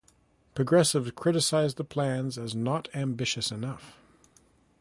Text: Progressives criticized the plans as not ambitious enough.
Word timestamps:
Progressives 0.55 1.11
criticized 1.11 1.77
the 1.77 1.83
plans 1.83 2.35
as 2.35 2.55
not 2.55 2.89
ambitious 2.95 3.51
enough. 3.51 3.99